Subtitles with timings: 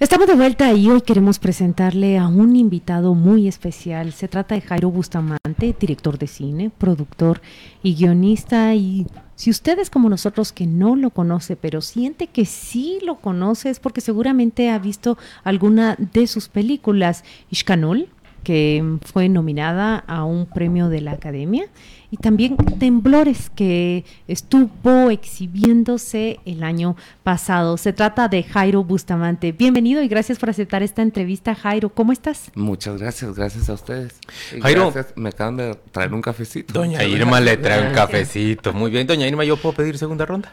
[0.00, 4.12] Estamos de vuelta y hoy queremos presentarle a un invitado muy especial.
[4.12, 7.40] Se trata de Jairo Bustamante, director de cine, productor
[7.82, 8.76] y guionista.
[8.76, 13.70] Y si ustedes como nosotros que no lo conoce, pero siente que sí lo conoce,
[13.70, 17.24] es porque seguramente ha visto alguna de sus películas.
[17.50, 18.08] Ishkanul,
[18.42, 21.66] que fue nominada a un premio de la Academia
[22.10, 27.76] y también Temblores, que estuvo exhibiéndose el año pasado.
[27.76, 29.52] Se trata de Jairo Bustamante.
[29.52, 31.90] Bienvenido y gracias por aceptar esta entrevista, Jairo.
[31.90, 32.50] ¿Cómo estás?
[32.54, 34.18] Muchas gracias, gracias a ustedes.
[34.62, 36.72] Jairo, me acaban de traer un cafecito.
[36.72, 38.72] Doña Irma le trae un cafecito.
[38.72, 40.50] Muy bien, doña Irma, ¿yo puedo pedir segunda ronda?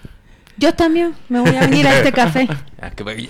[0.58, 2.48] Yo también me voy a venir a este café.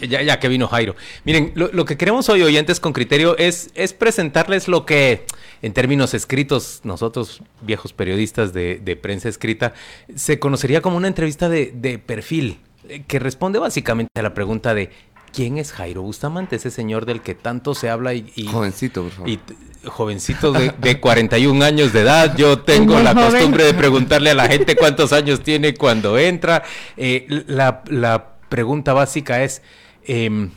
[0.07, 0.95] ya, que vino Jairo.
[1.23, 5.25] Miren, lo, que queremos hoy, oyentes con criterio, es, es presentarles lo que,
[5.61, 9.73] en términos escritos, nosotros, viejos periodistas de, de prensa escrita,
[10.15, 14.73] se conocería como una entrevista de, de perfil, eh, que responde básicamente a la pregunta
[14.73, 14.91] de
[15.35, 16.55] ¿quién es Jairo Bustamante?
[16.55, 18.47] Ese señor del que tanto se habla y...
[18.49, 19.29] jovencito, por favor.
[19.29, 19.39] Y,
[19.87, 22.35] jovencito de, de, 41 años de edad.
[22.35, 26.63] Yo tengo la costumbre de preguntarle a la gente cuántos años tiene cuando entra.
[26.97, 29.61] Eh, la, la, pregunta básica es,
[30.05, 30.49] eh,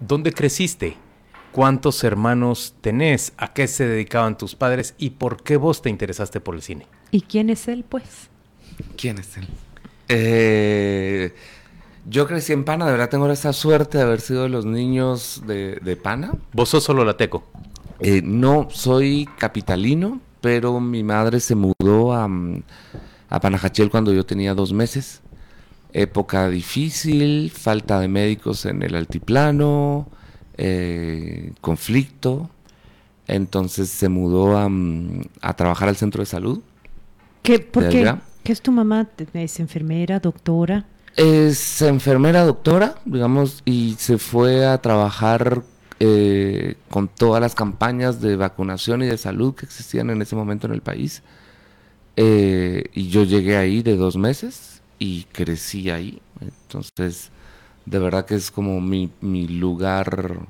[0.00, 0.96] ¿dónde creciste?
[1.52, 3.32] ¿Cuántos hermanos tenés?
[3.36, 4.94] ¿A qué se dedicaban tus padres?
[4.98, 6.86] ¿Y por qué vos te interesaste por el cine?
[7.10, 8.28] ¿Y quién es él, pues?
[8.96, 9.46] ¿Quién es él?
[10.08, 11.34] Eh,
[12.06, 15.42] yo crecí en Pana, de verdad tengo esa suerte de haber sido de los niños
[15.46, 16.32] de, de Pana.
[16.52, 17.44] ¿Vos sos solo lateco?
[18.00, 22.28] Eh, no, soy capitalino, pero mi madre se mudó a,
[23.30, 25.22] a Panajachel cuando yo tenía dos meses.
[25.92, 30.08] Época difícil, falta de médicos en el altiplano,
[30.56, 32.50] eh, conflicto.
[33.26, 34.68] Entonces se mudó a,
[35.40, 36.60] a, trabajar al centro de salud.
[37.42, 38.14] ¿Qué, ¿Por qué?
[38.42, 39.08] ¿Qué es tu mamá?
[39.32, 40.84] ¿Es enfermera, doctora?
[41.16, 45.62] Es enfermera, doctora, digamos, y se fue a trabajar
[46.00, 50.66] eh, con todas las campañas de vacunación y de salud que existían en ese momento
[50.66, 51.22] en el país.
[52.16, 56.20] Eh, y yo llegué ahí de dos meses y crecí ahí.
[56.40, 57.30] Entonces,
[57.86, 60.48] de verdad que es como mi, mi lugar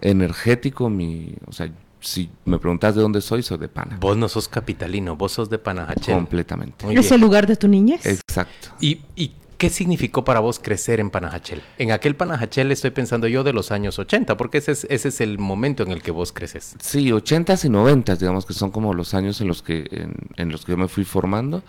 [0.00, 1.70] energético, mi, o sea,
[2.00, 3.96] si me preguntas de dónde soy, soy de Pana.
[4.00, 6.14] Vos no sos capitalino, vos sos de Panajachel.
[6.14, 6.92] Completamente.
[6.92, 8.04] ¿Es el lugar de tu niñez?
[8.04, 8.70] Exacto.
[8.80, 11.62] ¿Y, ¿Y qué significó para vos crecer en Panajachel?
[11.78, 15.20] En aquel Panajachel estoy pensando yo de los años 80, porque ese es, ese es
[15.20, 16.74] el momento en el que vos creces.
[16.80, 20.50] Sí, 80 y 90, digamos que son como los años en los que, en, en
[20.50, 21.62] los que yo me fui formando.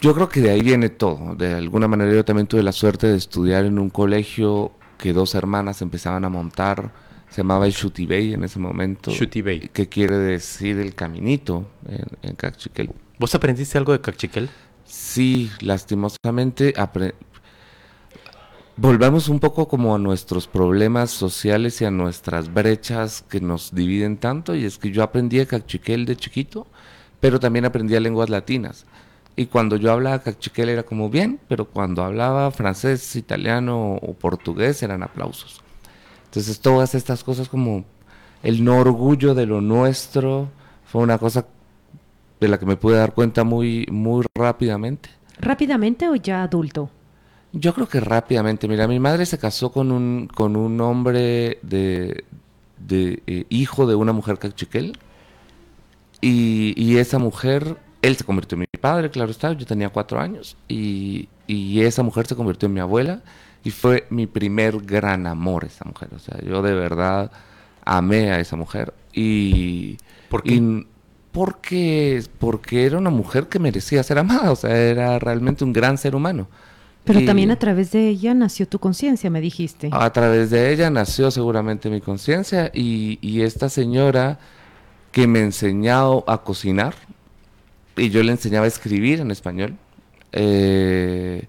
[0.00, 1.34] Yo creo que de ahí viene todo.
[1.34, 5.34] De alguna manera yo también tuve la suerte de estudiar en un colegio que dos
[5.34, 6.90] hermanas empezaban a montar
[7.28, 9.10] se llamaba el Shutibey en ese momento.
[9.10, 9.68] Shutibey.
[9.72, 12.92] Que quiere decir el caminito en, en Cachiquel.
[13.18, 14.48] ¿Vos aprendiste algo de Cachiquel?
[14.84, 16.74] Sí, lastimosamente
[18.76, 24.16] volvamos un poco como a nuestros problemas sociales y a nuestras brechas que nos dividen
[24.16, 24.54] tanto.
[24.54, 26.66] Y es que yo aprendí a Cachiquel de chiquito,
[27.20, 28.86] pero también aprendí lenguas latinas.
[29.36, 34.82] Y cuando yo hablaba cachiquel era como bien, pero cuando hablaba francés, italiano o portugués
[34.82, 35.60] eran aplausos.
[36.26, 37.84] Entonces todas estas cosas como
[38.42, 40.50] el no orgullo de lo nuestro
[40.84, 41.46] fue una cosa
[42.44, 45.08] de la que me pude dar cuenta muy, muy rápidamente.
[45.40, 46.90] ¿Rápidamente o ya adulto?
[47.52, 48.68] Yo creo que rápidamente.
[48.68, 52.24] Mira, mi madre se casó con un, con un hombre de,
[52.78, 54.98] de eh, hijo de una mujer cachiquel.
[56.20, 60.20] Y, y, esa mujer, él se convirtió en mi padre, claro está, yo tenía cuatro
[60.20, 60.56] años.
[60.68, 63.22] Y, y esa mujer se convirtió en mi abuela.
[63.62, 66.10] Y fue mi primer gran amor esa mujer.
[66.14, 67.30] O sea, yo de verdad
[67.84, 68.92] amé a esa mujer.
[69.12, 69.96] Y...
[70.28, 70.54] ¿Por qué?
[70.54, 70.86] Y,
[71.34, 75.98] porque, porque era una mujer que merecía ser amada, o sea, era realmente un gran
[75.98, 76.46] ser humano.
[77.02, 79.90] Pero y también a través de ella nació tu conciencia, me dijiste.
[79.90, 84.38] A través de ella nació seguramente mi conciencia y, y, esta señora
[85.10, 86.94] que me enseñado a cocinar
[87.96, 89.76] y yo le enseñaba a escribir en español.
[90.30, 91.48] Eh,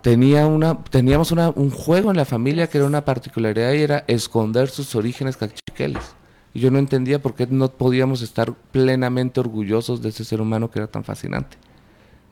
[0.00, 4.04] tenía una, teníamos una, un juego en la familia que era una particularidad y era
[4.06, 6.16] esconder sus orígenes cachiqueles.
[6.56, 10.70] Y yo no entendía por qué no podíamos estar plenamente orgullosos de ese ser humano
[10.70, 11.58] que era tan fascinante.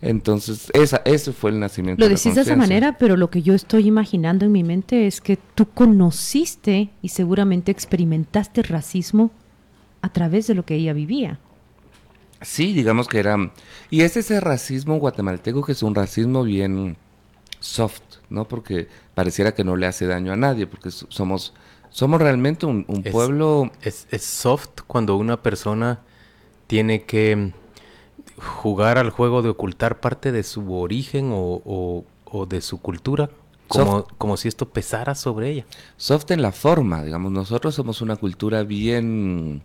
[0.00, 2.02] Entonces, esa, ese fue el nacimiento.
[2.02, 5.20] Lo decís de, esa manera, pero lo que yo estoy imaginando en mi mente es
[5.20, 9.30] que tú conociste y seguramente experimentaste racismo
[10.00, 11.38] a través de lo que ella vivía.
[12.40, 13.36] Sí, digamos que era...
[13.90, 16.96] Y es ese racismo guatemalteco que es un racismo bien
[17.60, 18.00] soft,
[18.30, 18.48] ¿no?
[18.48, 21.52] Porque pareciera que no le hace daño a nadie, porque somos
[21.94, 23.70] somos realmente un, un es, pueblo...
[23.80, 26.00] Es, es, soft cuando una persona
[26.66, 27.52] tiene que
[28.36, 33.30] jugar al juego de ocultar parte de su origen o, o, o de su cultura
[33.68, 35.66] Como, como si esto pesara sobre ella.
[35.96, 39.62] Soft en la forma, digamos, nosotros somos una cultura bien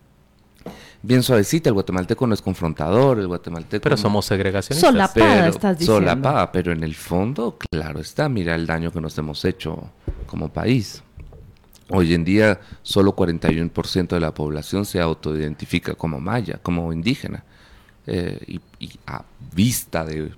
[1.01, 1.69] bien suavecita.
[1.69, 3.81] El guatemalteco no es confrontador, el guatemalteco.
[3.81, 4.91] Pero somos segregacionistas.
[4.91, 5.99] Solapada, estás diciendo.
[5.99, 9.89] Solapada, pero en el fondo, claro está, mira el daño que nos hemos hecho
[10.27, 11.01] como país.
[11.89, 17.44] Hoy en día, solo 41% de la población se autoidentifica como maya, como indígena.
[18.06, 20.31] Eh, y, y a vista de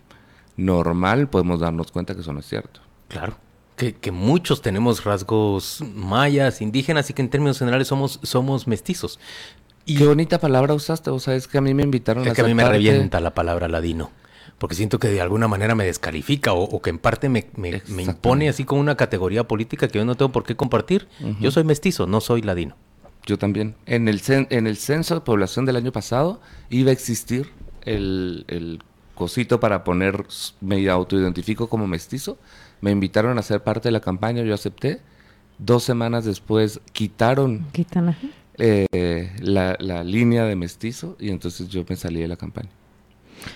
[0.57, 2.81] normal podemos darnos cuenta que eso no es cierto.
[3.07, 3.35] Claro.
[3.75, 9.19] Que, que, muchos tenemos rasgos mayas, indígenas y que en términos generales somos, somos mestizos.
[9.85, 12.35] Y Qué bonita palabra usaste, vos sabes que a mí me invitaron es a...
[12.35, 14.11] que a mí me revienta la palabra ladino,
[14.61, 17.81] porque siento que de alguna manera me descalifica o, o que en parte me, me,
[17.87, 21.07] me, impone así como una categoría política que yo no tengo por qué compartir.
[21.19, 21.39] Uh -huh.
[21.39, 22.75] Yo soy mestizo, no soy ladino.
[23.25, 23.73] Yo también.
[23.87, 27.49] En el, cen en el censo de población del año pasado iba a existir
[27.85, 28.83] el, el
[29.15, 30.27] cosito para poner,
[30.59, 32.37] me autoidentifico como mestizo.
[32.81, 35.01] Me invitaron a ser parte de la campaña, yo acepté.
[35.57, 37.65] Dos semanas después quitaron...
[38.59, 42.69] Eh, la, la, línea de mestizo y entonces yo me salí de la campaña.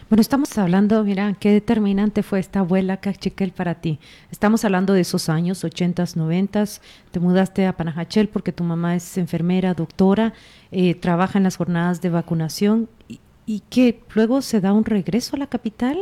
[0.09, 3.99] Bueno, estamos hablando, mira, qué determinante fue esta abuela Cachiquel para ti.
[4.31, 9.17] Estamos hablando de esos años, 80s, 90s, te mudaste a Panajachel porque tu mamá es
[9.17, 10.33] enfermera, doctora,
[10.71, 15.35] eh, trabaja en las jornadas de vacunación y, y que luego se da un regreso
[15.35, 15.97] a la capital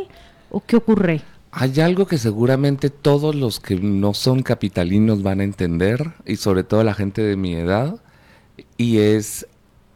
[0.49, 1.21] o qué ocurre?
[1.51, 6.63] Hay algo que seguramente todos los que no son capitalinos van a entender y sobre
[6.63, 8.01] todo la gente de mi edad
[8.77, 9.47] y es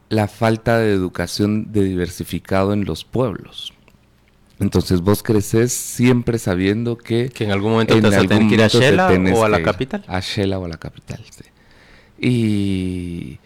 [0.09, 3.73] la falta de educación de diversificado en los pueblos.
[4.59, 7.29] Entonces vos creces siempre sabiendo que...
[7.29, 9.49] Que en algún momento en te vas a tener que ir a Shela o a
[9.49, 10.03] la capital.
[10.07, 11.43] A Shela o a la capital, sí.
[12.19, 13.39] Y,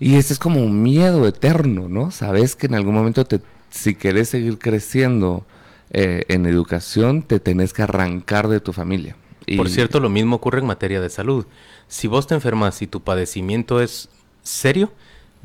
[0.00, 2.10] y ese es como un miedo eterno, ¿no?
[2.10, 3.40] Sabes que en algún momento, te,
[3.70, 5.46] si querés seguir creciendo
[5.90, 9.16] eh, en educación, te tenés que arrancar de tu familia.
[9.46, 11.46] Y, Por cierto, lo mismo ocurre en materia de salud.
[11.86, 14.08] Si vos te enfermas y tu padecimiento es
[14.42, 14.92] serio,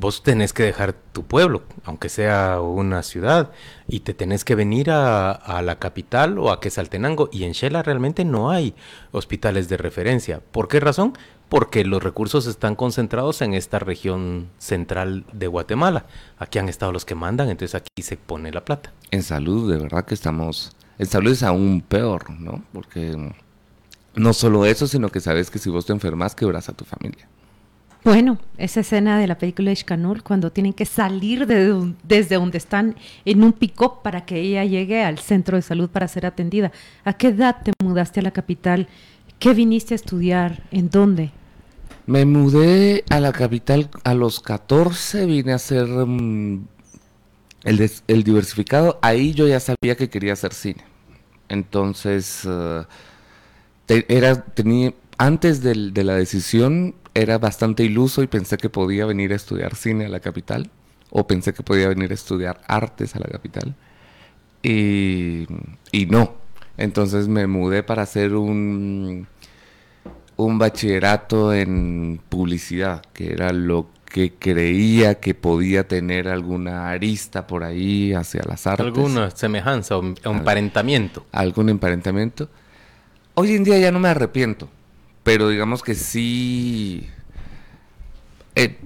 [0.01, 3.51] vos tenés que dejar tu pueblo, aunque sea una ciudad,
[3.88, 7.30] y te tenés que venir a, la capital o a Quesaltenango.
[7.31, 8.74] Y en Shela realmente no hay
[9.12, 10.42] hospitales de referencia.
[10.51, 11.13] ¿Por qué razón?
[11.50, 16.07] Porque los recursos están concentrados en esta región central de Guatemala.
[16.39, 18.92] Aquí han estado los que mandan, entonces aquí se pone la plata.
[19.12, 20.75] En salud, de verdad que estamos...
[20.98, 22.63] En salud es aún peor, ¿no?
[22.74, 23.33] Porque
[24.15, 27.27] no solo eso, sino que sabes que si vos te enfermas, quebras a tu familia.
[28.03, 32.57] Bueno, esa escena de la película de Ishkanul, cuando tienen que salir de, desde donde
[32.57, 32.95] están
[33.25, 36.71] en un pick-up para que ella llegue al centro de salud para ser atendida.
[37.06, 38.88] ¿A qué edad te mudaste a la capital?
[39.38, 40.63] ¿Qué viniste a estudiar?
[40.71, 41.31] ¿En dónde?
[42.07, 46.65] Me mudé a la capital a los 14, vine a hacer um,
[47.63, 48.98] el, des, el, diversificado.
[49.03, 50.83] Ahí yo ya sabía que quería hacer cine.
[51.50, 52.86] Entonces, uh,
[53.86, 59.06] te, era, tenía, antes del, de la decisión era bastante iluso y pensé que podía
[59.06, 60.72] venir a estudiar cine a la capital
[61.12, 63.76] o pensé que podía venir a estudiar artes a la capital
[64.64, 65.46] y,
[65.92, 66.34] y no.
[66.76, 69.28] Entonces me mudé para hacer un,
[70.38, 77.64] un bachillerato en publicidad, que era lo que creía que podía tener alguna arista por
[77.64, 78.88] ahí hacia las artes.
[78.88, 81.28] Alguna semejanza o emparentamiento.
[81.32, 82.50] Algún emparentamiento.
[83.36, 84.68] Hoy en día ya no me arrepiento
[85.24, 87.08] pero digamos que sí,
[88.56, 88.78] eh,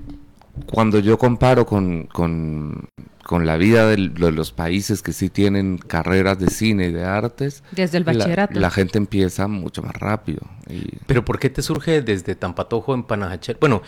[0.66, 2.90] cuando yo comparo con, con,
[3.24, 7.64] con la vida de, los países que sí tienen carreras de cine y de artes,
[7.72, 10.42] desde el bachillerato, la, la gente empieza mucho más rápido.
[10.70, 10.98] Y...
[11.08, 13.58] Pero ¿por qué te surge desde Tampatojo en Panajachel?
[13.60, 13.82] Bueno,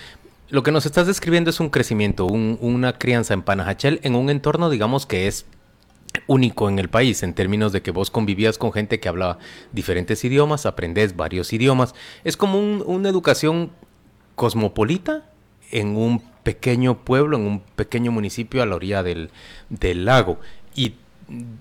[0.50, 4.30] lo que nos estás describiendo es un crecimiento, un, una crianza en Panajachel en un
[4.30, 5.46] entorno, digamos, que es
[6.28, 9.40] único en el país en términos de que vos convivías con gente que hablaba
[9.72, 11.96] diferentes idiomas, aprendés varios idiomas.
[12.24, 13.72] Es como un, una educación
[14.36, 15.30] cosmopolita
[15.72, 19.32] en un pequeño pueblo, en un pequeño municipio a la orilla del,
[19.70, 20.40] del lago.
[20.76, 20.94] Y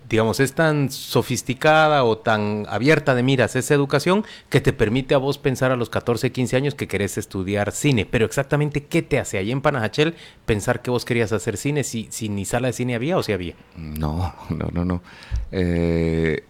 [0.08, 5.18] digamos, es tan sofisticada o tan abierta de miras esa educación que te permite a
[5.18, 8.06] vos pensar a los 14, 15 años que querés estudiar cine.
[8.06, 12.06] Pero exactamente, ¿qué te hace ahí en Panajachel pensar que vos querías hacer cine si,
[12.10, 13.54] si ni sala de cine había o si había?
[13.76, 15.02] No, no, no, no.
[15.50, 16.44] Eh,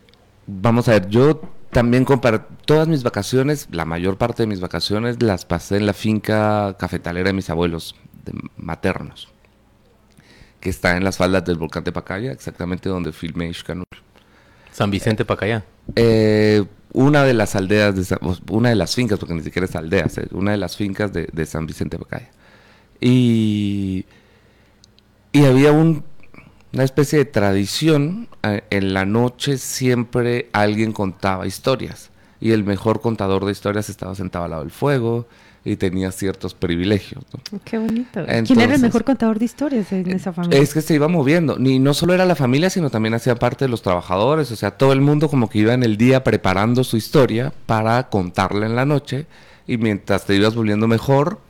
[0.46, 5.22] vamos a ver, yo también comparto todas mis vacaciones, la mayor parte de mis vacaciones
[5.22, 9.28] las pasé en la finca cafetalera de mis abuelos de maternos
[10.66, 13.84] que está en las faldas del volcán de Pacaya, exactamente donde filmé Ishkanul.
[14.72, 15.64] San Vicente Pacaya.
[15.94, 18.18] Eh, una de las aldeas, de,
[18.50, 21.28] una de las fincas, porque ni siquiera es aldeas, eh, una de las fincas de,
[21.32, 22.32] de San Vicente Pacaya.
[23.00, 24.06] Y,
[25.30, 26.02] y había un,
[26.72, 32.10] una especie de tradición, eh, en la noche siempre alguien contaba historias.
[32.40, 35.28] y el mejor contador de historias estaba sentado al lado del fuego
[35.66, 37.24] y tenía ciertos privilegios.
[37.64, 38.24] Qué bonito.
[38.46, 40.60] ¿Quién era el mejor contador de historias en esa familia?
[40.60, 41.58] Es que se iba moviendo.
[41.58, 44.52] Ni no solo era la familia, sino también hacía parte de los trabajadores.
[44.52, 48.08] O sea, todo el mundo como que iba en el día preparando su historia para
[48.10, 49.26] contarla en la noche.
[49.66, 51.40] Y mientras te ibas volviendo mejor,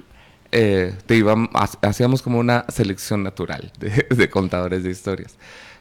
[0.51, 1.51] eh, te iban,
[1.83, 5.37] hacíamos como una selección natural de, contadores de historias.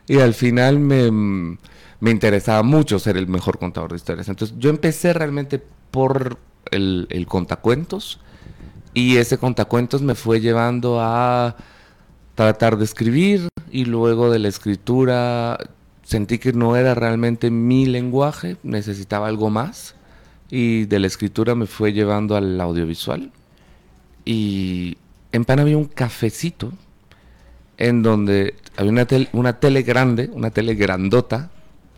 [0.08, 4.28] Y al final me, me interesaba mucho ser el mejor contador de historias.
[4.28, 6.38] Entonces yo empecé realmente por
[6.72, 8.20] el, contacuentos.
[8.94, 11.56] Y ese contacuentos me fue llevando a
[12.36, 13.50] tratar de escribir.
[13.72, 15.58] Y luego de la escritura
[16.04, 19.96] sentí que no era realmente mi lenguaje, necesitaba algo más.
[20.50, 23.32] Y de la escritura me fue llevando al audiovisual.
[24.24, 24.98] Y
[25.32, 26.72] en Pan había un cafecito
[27.78, 31.52] en donde había una, una tele grande, una tele grandota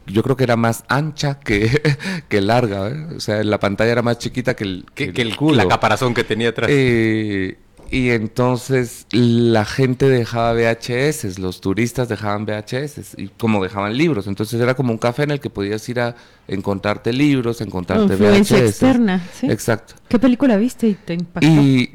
[0.08, 1.82] yo creo que era más ancha que,
[2.30, 3.08] que larga, ¿eh?
[3.16, 5.56] o sea, la pantalla era más chiquita que el, que, el, culo.
[5.56, 6.70] La caparazón que tenía atrás.
[6.72, 7.58] Eh,
[7.90, 14.28] y entonces la gente dejaba VHS, los turistas dejaban VHS, y como dejaban libros.
[14.28, 16.16] Entonces era como un café en el que podías ir a
[16.48, 18.70] encontrarte libros, encontrarte Influencia VHS.
[18.70, 19.48] externa, ¿sí?
[19.50, 19.96] Exacto.
[20.10, 21.48] ¿Qué película viste y te impactó?
[21.48, 21.92] Y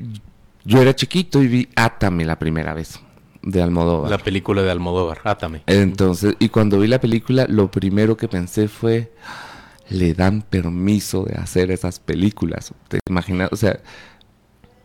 [0.64, 2.98] yo era chiquito y vi Atami la primera vez
[3.42, 4.10] de Almodóvar.
[4.10, 5.62] La película de Almodóvar, Átame.
[5.66, 9.12] Entonces, y cuando vi la película, lo primero que pensé fue,
[9.88, 12.72] le dan permiso de hacer esas películas.
[12.88, 13.50] ¿Te imaginas?
[13.52, 13.80] O sea,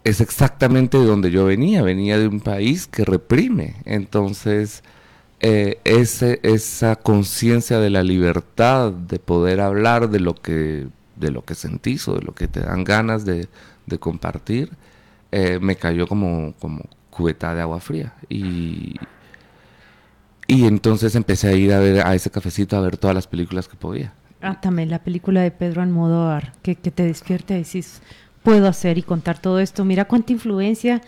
[0.03, 3.75] es exactamente de donde yo venía, venía de un país que reprime.
[3.85, 4.83] Entonces,
[5.39, 11.45] eh, ese, esa conciencia de la libertad, de poder hablar de lo que, de lo
[11.45, 13.47] que sentís o de lo que te dan ganas de,
[13.85, 14.71] de compartir,
[15.31, 16.83] eh, me cayó como, como,
[17.17, 18.13] cubeta de agua fría.
[18.29, 18.95] Y,
[20.45, 23.67] y entonces empecé a ir a ver a ese cafecito a ver todas las películas
[23.67, 24.13] que podía.
[24.41, 28.01] Ah, también la película de Pedro Almodóvar, que, que te despierte y decís,
[28.43, 29.83] puedo hacer y contar todo esto.
[29.83, 31.01] Mira cuánta influencia,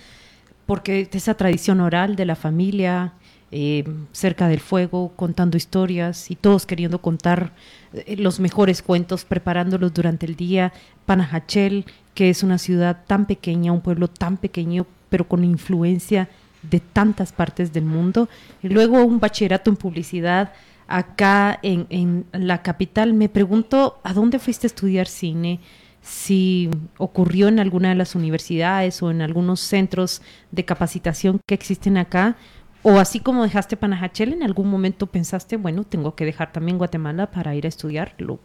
[0.65, 3.13] porque esa tradición oral de la familia,
[3.51, 7.53] eh, cerca del fuego, contando historias y todos queriendo contar
[7.93, 10.73] eh, los mejores cuentos, preparándolos durante el día.
[11.05, 16.29] Panajachel, que es una ciudad tan pequeña, un pueblo tan pequeño, pero con influencia
[16.61, 18.29] de tantas partes del mundo.
[18.61, 20.53] Y luego un bachillerato en publicidad
[20.87, 23.13] acá en, en la capital.
[23.13, 25.59] Me pregunto, ¿a dónde fuiste a estudiar cine?
[26.01, 31.97] si ocurrió en alguna de las universidades o en algunos centros de capacitación que existen
[31.97, 32.35] acá,
[32.81, 37.29] o así como dejaste Panajachel, en algún momento pensaste, bueno, tengo que dejar también Guatemala
[37.29, 38.39] para ir a estudiar lo,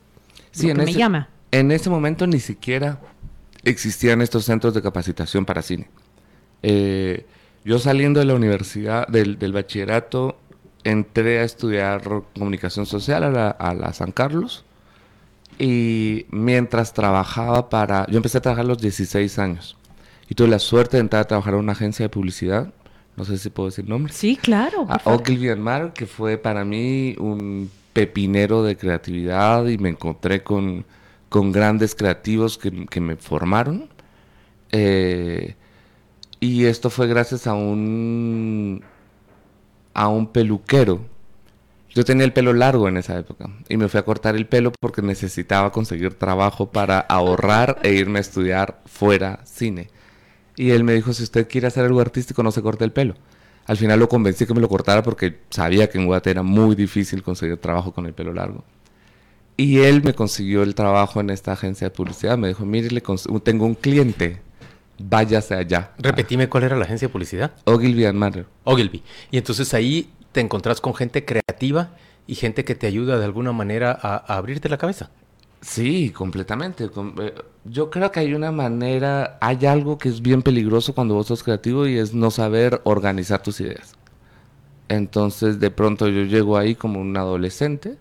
[0.59, 1.29] que me llama.
[1.53, 2.99] En ese momento ni siquiera
[3.63, 5.89] existían estos centros de capacitación para cine.
[6.67, 7.27] Eh,
[7.63, 10.39] yo saliendo de la universidad, del, bachillerato,
[10.83, 12.03] entré a estudiar
[12.35, 14.65] comunicación social a la, San Carlos
[15.59, 18.07] y mientras trabajaba para...
[18.11, 19.77] Yo empecé a trabajar a los 16 años
[20.29, 22.73] y tuve la suerte de entrar a trabajar en una agencia de publicidad,
[23.17, 24.13] no sé si puedo decir nombre.
[24.15, 24.87] Sí, claro.
[24.89, 30.87] A Ogilvy Mar, que fue para mí un pepinero de creatividad y me encontré con,
[31.29, 33.91] con grandes creativos que, que me formaron.
[34.73, 35.57] Eh,
[36.45, 38.85] y esto fue gracias a un
[39.95, 41.01] a un peluquero.
[41.89, 44.73] Yo tenía el pelo largo en esa época y me fui a cortar el pelo
[44.79, 49.89] porque necesitaba conseguir trabajo para ahorrar e irme a estudiar fuera cine.
[50.57, 53.15] Y él me dijo, si usted quiere hacer algo artístico, no se corte el pelo.
[53.67, 56.75] Al final lo convencí que me lo cortara porque sabía que en Guate era muy
[56.75, 58.65] difícil conseguir trabajo con el pelo largo.
[59.57, 62.37] Y él me consiguió el trabajo en esta agencia de publicidad.
[62.37, 62.89] Me dijo, mire,
[63.45, 64.43] tengo un cliente
[64.99, 65.93] váyase allá.
[65.99, 67.53] Repetime cuál era la agencia de publicidad.
[67.65, 68.47] Ogilvy and Mather.
[68.65, 69.03] Ogilvy.
[69.31, 71.91] Y entonces ahí te encontrás con gente creativa
[72.27, 75.11] y gente que te ayuda de alguna manera a, abrirte la cabeza.
[75.61, 76.85] Sí, completamente.
[76.85, 77.35] Eh,
[77.65, 81.43] yo creo que hay una manera, hay algo que es bien peligroso cuando vos sos
[81.43, 83.95] creativo y es no saber organizar tus ideas.
[84.89, 87.97] Entonces de pronto yo llego ahí como un adolescente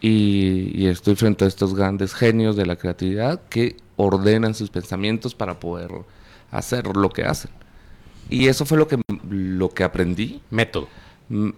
[0.00, 5.34] y, y estoy frente a estos grandes genios de la creatividad que ordenan sus pensamientos
[5.34, 5.90] para poder
[6.50, 7.50] hacer lo que hacen.
[8.28, 10.40] Y eso fue lo que, lo que aprendí.
[10.50, 10.88] Método.
[11.28, 11.50] Mm,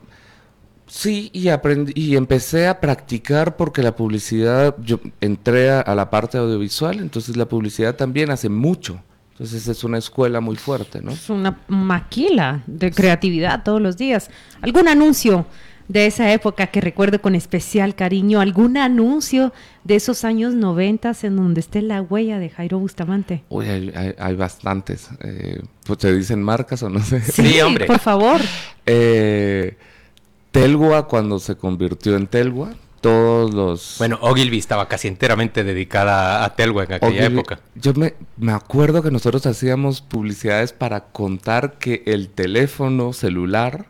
[0.87, 6.39] sí, y aprendí y empecé a practicar porque la publicidad, yo entré a, la parte
[6.39, 9.01] audiovisual, entonces la publicidad también hace mucho.
[9.33, 11.11] Entonces es una escuela muy fuerte, ¿no?
[11.11, 14.31] Es una maquila de creatividad todos los días.
[14.61, 15.47] ¿Algún anuncio
[15.89, 19.53] de esa época que recuerdo con especial cariño, algún anuncio
[19.85, 23.43] de esos años noventas en donde esté la huella de Jairo Bustamante.
[23.49, 25.09] Uy, hay, bastantes.
[25.21, 27.21] Eh, pues te dicen marcas o no sé.
[27.21, 28.41] Sí, Por favor.
[28.87, 29.77] Eh,
[30.51, 32.75] Telgua cuando se convirtió en Telgua.
[33.01, 33.97] todos los...
[33.99, 37.61] Bueno, Ogilvy estaba casi enteramente dedicada a Telwa en aquella época.
[37.75, 43.87] Yo me, me acuerdo que nosotros hacíamos publicidades para contar que el teléfono celular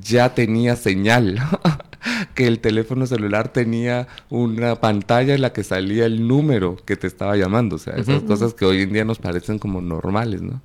[0.00, 1.38] ya tenía señal.
[2.34, 7.06] que el teléfono celular tenía una pantalla en la que salía el número que te
[7.06, 7.76] estaba llamando.
[7.76, 10.60] O sea, esas cosas que hoy en día nos parecen como normales, ¿no?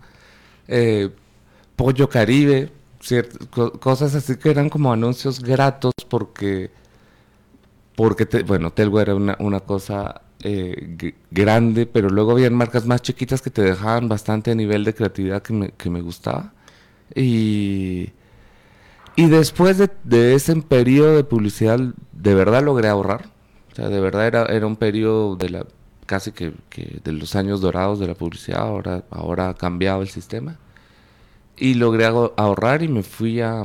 [0.68, 1.10] Eh,
[1.76, 2.72] Pollo Caribe,
[3.80, 6.72] cosas así que eran como anuncios gratos porque,
[7.96, 13.42] porque bueno, Telgo era una, una cosa eh, grande, pero luego habían marcas más chiquitas
[13.42, 16.54] que te dejaban bastante nivel de creatividad que me, que me gustaba.
[17.16, 18.10] Y,
[19.18, 21.80] y después de, ese periodo de publicidad,
[22.12, 23.26] de verdad logré ahorrar.
[23.72, 25.66] O sea, de verdad era, era un periodo de la
[26.06, 26.54] casi que,
[27.04, 28.60] de los años dorados de la publicidad.
[28.60, 30.60] Ahora, ahora ha cambiado el sistema.
[31.58, 33.64] Y logré ahorrar y me fui a,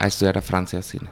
[0.00, 1.10] estudiar a Francia cine.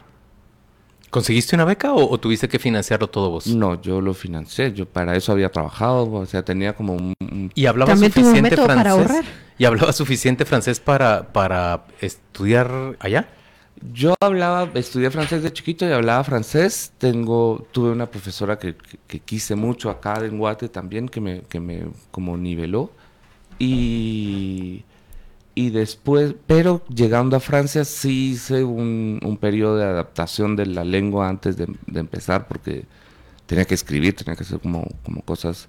[1.10, 3.46] ¿Conseguiste una beca o, tuviste que financiarlo todo vos?
[3.46, 4.72] No, yo lo financié.
[4.72, 7.52] Yo para eso había trabajado, o sea, tenía como un...
[7.54, 8.76] ¿Y hablaba suficiente francés?
[8.76, 9.24] Para ahorrar?
[9.58, 13.28] ¿Y hablaba suficiente francés para, para estudiar allá?
[13.92, 16.92] Yo hablaba, estudié francés de chiquito y hablaba francés.
[16.98, 18.76] Tengo, tuve una profesora que,
[19.24, 22.90] quise mucho acá en Guate también, que me, que me como niveló.
[23.58, 24.84] Y,
[25.54, 30.84] y después, pero llegando a Francia sí hice un, un periodo de adaptación de la
[30.84, 32.86] lengua antes de, empezar, porque
[33.46, 35.68] tenía que escribir, tenía que hacer como, como cosas.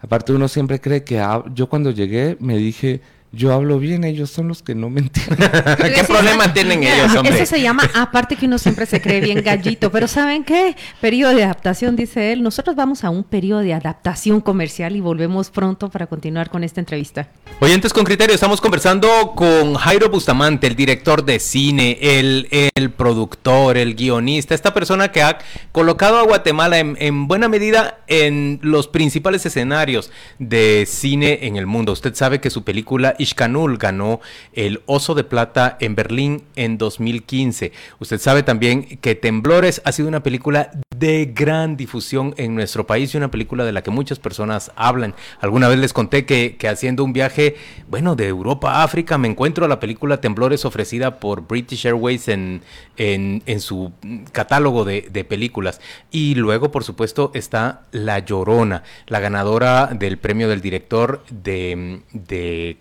[0.00, 1.20] Aparte uno siempre cree que
[1.54, 5.36] yo cuando llegué me dije, yo hablo bien, ellos son los que no me entienden.
[5.94, 7.36] ¿Qué problema tienen ellos, hombre?
[7.36, 10.76] Eso se llama, aparte que uno siempre se cree bien gallito, pero ¿saben qué?
[11.00, 12.42] Periodo de adaptación, dice él.
[12.42, 16.80] Nosotros vamos a un periodo de adaptación comercial y volvemos pronto para continuar con esta
[16.80, 17.28] entrevista.
[17.60, 23.76] Oyentes con criterio, estamos conversando con Jairo Bustamante, el director de cine, el, el productor,
[23.76, 25.38] el guionista, esta persona que ha
[25.72, 31.66] colocado a Guatemala en, en buena medida en los principales escenarios de cine en el
[31.66, 31.92] mundo.
[31.92, 34.20] Usted sabe que su película Ishkanul ganó
[34.52, 37.72] el Oso de Plata en Berlín en 2015.
[37.98, 43.14] Usted sabe también que Temblores ha sido una película de gran difusión en nuestro país
[43.14, 45.14] y una película de la que muchas personas hablan.
[45.40, 47.56] Alguna vez les conté que, haciendo un viaje,
[47.88, 52.28] bueno, de Europa a África, me encuentro a la película Temblores ofrecida por British Airways
[52.28, 52.62] en,
[52.96, 53.92] en, su
[54.32, 55.80] catálogo de, películas.
[56.10, 62.78] Y luego, por supuesto, está La Llorona, la ganadora del premio del director de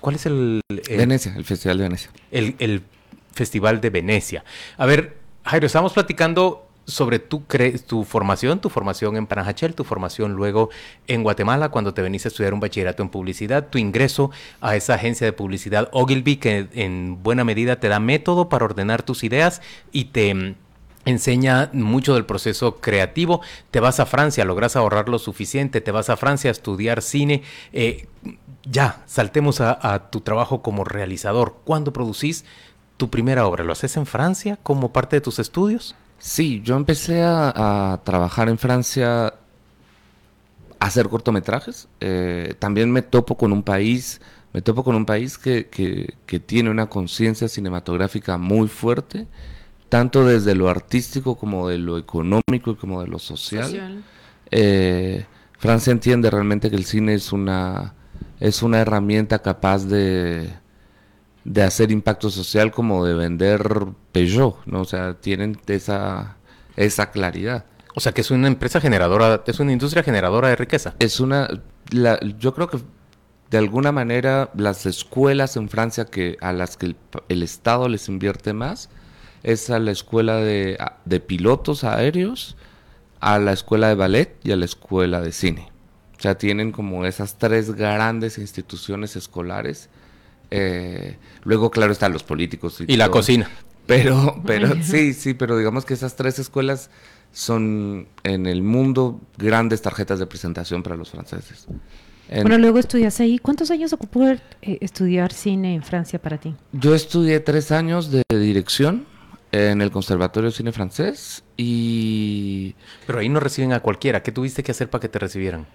[0.00, 2.10] ¿Cuál es el, Venecia, el Festival de Venecia.
[2.30, 2.82] El,
[3.32, 4.44] Festival de Venecia.
[4.78, 7.42] A ver, Jairo, estamos platicando sobre tu,
[7.86, 10.70] tu formación, tu formación en Panajachel, tu formación luego
[11.06, 14.30] en Guatemala, cuando te venís a estudiar un bachillerato en publicidad, tu ingreso
[14.62, 19.02] a esa agencia de publicidad Ogilvy, que en buena medida te da método para ordenar
[19.02, 19.60] tus ideas
[19.92, 20.54] y te
[21.06, 23.40] enseña mucho del proceso creativo.
[23.70, 27.42] Te vas a Francia, logras ahorrar lo suficiente, te vas a Francia a estudiar cine.
[27.72, 28.06] Eh,
[28.70, 31.56] ya, saltemos a, tu trabajo como realizador.
[31.64, 32.44] ¿Cuándo producís
[32.96, 33.64] tu primera obra?
[33.64, 35.94] ¿Lo haces en Francia como parte de tus estudios?
[36.18, 39.34] Sí, yo empecé a, trabajar en Francia, a
[40.80, 41.88] hacer cortometrajes.
[42.00, 44.20] Eh, también me topo con un país,
[44.52, 49.28] me topo con un país que, que, tiene una conciencia cinematográfica muy fuerte,
[49.96, 54.04] tanto desde lo artístico como de lo económico y como de lo social.
[54.50, 55.24] Eh,
[55.58, 57.94] Francia entiende realmente que el cine es una
[58.38, 60.52] es una herramienta capaz de,
[61.44, 64.82] de hacer impacto social como de vender Peugeot, ¿no?
[64.82, 66.36] O sea, tienen esa,
[66.76, 67.64] esa claridad.
[67.94, 70.94] O sea, que es una empresa generadora, es una industria generadora de riqueza.
[70.98, 71.48] Es una,
[72.38, 72.80] yo creo que
[73.50, 76.94] de alguna manera las escuelas en Francia que a las que
[77.30, 78.90] el, Estado les invierte más
[79.46, 82.56] es a la escuela de, de pilotos aéreos,
[83.20, 85.68] a la escuela de ballet y a la escuela de cine.
[86.18, 89.88] O sea, tienen como esas tres grandes instituciones escolares.
[90.50, 92.82] Eh, luego, claro, están los políticos.
[92.84, 93.48] Y, la cocina.
[93.86, 96.90] Pero, pero sí, sí, pero digamos que esas tres escuelas
[97.30, 101.68] son en el mundo grandes tarjetas de presentación para los franceses.
[102.28, 103.38] bueno, luego estudias ahí.
[103.38, 106.56] ¿Cuántos años ocupó eh, estudiar cine en Francia para ti?
[106.72, 109.14] Yo estudié tres años de dirección
[109.70, 112.74] en el Conservatorio de Cine Francés y...
[113.06, 114.22] Pero ahí no reciben a cualquiera.
[114.22, 115.66] ¿Qué tuviste que hacer para que te recibieran?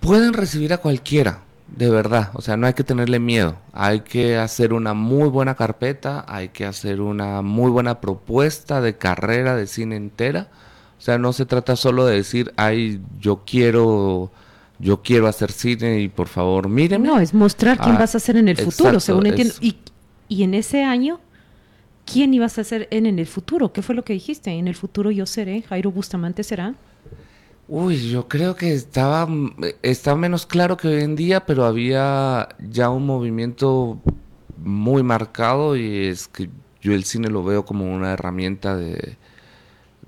[0.00, 2.30] pueden recibir a cualquiera, de verdad.
[2.34, 3.56] O sea, no hay que tenerle miedo.
[3.72, 8.96] Hay que hacer una muy buena carpeta, hay que hacer una muy buena propuesta de
[8.96, 10.48] carrera de cine entera.
[10.98, 14.32] O sea, no se trata solo de decir, ay, yo quiero,
[14.78, 17.02] yo quiero hacer cine y por favor, miren.
[17.02, 19.54] No, es mostrar quién ah, vas a hacer en el futuro, según entiendo.
[19.60, 19.76] Y,
[20.28, 21.20] y en ese año
[22.10, 23.72] quién ibas a ser en, en el futuro.
[23.72, 24.50] ¿Qué fue lo que dijiste?
[24.50, 26.74] En el futuro yo seré, Jairo Bustamante será.
[27.68, 29.28] Uy, yo creo que estaba,
[29.82, 34.00] estaba menos claro que hoy en día, pero había ya un movimiento
[34.56, 36.48] muy marcado y es que
[36.80, 39.18] yo el cine lo veo como una herramienta de,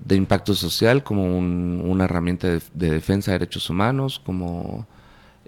[0.03, 4.87] de impacto social, como un, una herramienta de, defensa de derechos humanos, como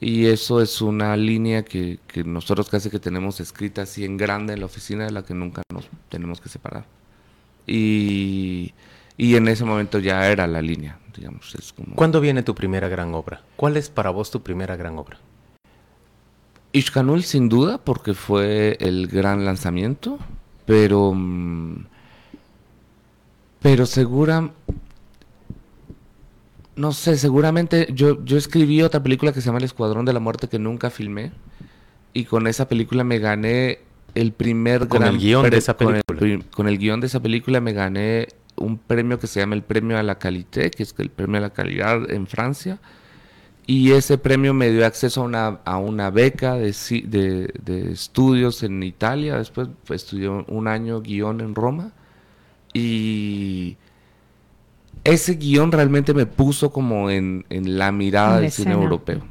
[0.04, 4.54] y eso es una línea que, que, nosotros casi que tenemos escrita así en grande
[4.54, 6.86] en la oficina de la que nunca nos tenemos que separar.
[7.66, 8.74] Y,
[9.16, 11.00] y en ese momento ya era la línea.
[11.16, 11.96] Digamos, es como...
[11.96, 13.44] ¿Cuándo viene tu primera gran obra?
[13.56, 15.20] ¿Cuál es para vos tu primera gran obra?
[16.74, 20.20] Ishkanul sin duda, porque fue el gran lanzamiento,
[20.66, 21.16] pero...
[23.62, 24.52] Pero segura...
[26.76, 30.20] No sé, seguramente yo, yo escribí otra película que se llama El Escuadrón de la
[30.20, 31.32] Muerte que nunca filmé.
[32.14, 33.80] Y con esa película me gané
[34.16, 35.16] el primer con gran...
[35.16, 36.02] el guion de esa película.
[36.06, 39.56] Con el, con el guion de esa película me gané un premio que se llama
[39.56, 42.80] el Premio a la Calité, que es el premio a la calidad en Francia.
[43.66, 48.62] Y ese premio me dio acceso a una, a una beca de, de, de estudios
[48.62, 49.38] en Italia.
[49.38, 51.94] Después pues, estudié un año guion en Roma.
[52.74, 53.78] Y
[55.04, 59.22] ese guion realmente me puso como en, en la mirada del cine europeo.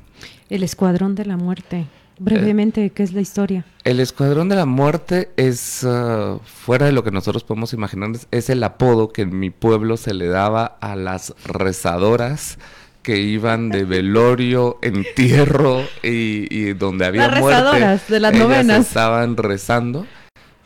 [0.50, 1.86] El Escuadrón de la Muerte.
[2.18, 3.64] Brevemente, ¿qué es la historia?
[3.84, 8.50] El Escuadrón de la Muerte es, uh, fuera de lo que nosotros podemos imaginar, es
[8.50, 12.58] el apodo que en mi pueblo se le daba a las rezadoras
[13.02, 17.60] que iban de velorio, entierro y, y donde había las muerte.
[17.60, 18.86] rezadoras de las novenas.
[18.86, 20.06] estaban rezando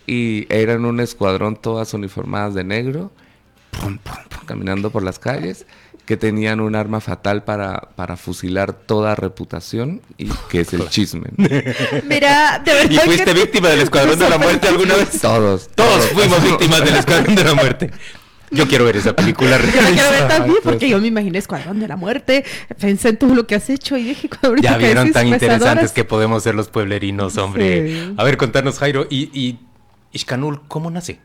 [0.06, 3.12] y eran un escuadrón todas uniformadas de negro,
[3.80, 5.66] pum, pum, pum, caminando por las calles
[6.06, 11.26] que tenían un arma fatal para, para fusilar toda reputación y que es el chisme.
[12.04, 12.90] Mira, de verdad.
[12.90, 13.32] ¿Y fuiste que...
[13.34, 15.20] víctima del Escuadrón de la Muerte alguna vez?
[15.20, 15.68] Todos.
[15.74, 17.90] Todos fuimos víctimas del Escuadrón de la Muerte.
[18.52, 19.58] Yo quiero ver esa película.
[19.74, 22.44] Yo la quiero ver también porque yo me imaginé Escuadrón de la Muerte,
[22.78, 26.44] pensé en todo lo que has hecho y dije, Ya vieron tan interesantes que podemos
[26.44, 27.88] ser los pueblerinos, hombre.
[27.88, 28.14] Sí.
[28.16, 29.58] A ver, contarnos, Jairo, y, y
[30.12, 31.18] Ishkanul, ¿cómo nace?